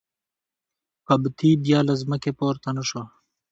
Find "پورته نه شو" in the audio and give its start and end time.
2.39-3.03